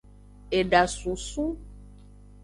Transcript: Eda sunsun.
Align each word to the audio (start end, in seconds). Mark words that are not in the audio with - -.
Eda 0.59 0.87
sunsun. 0.87 1.51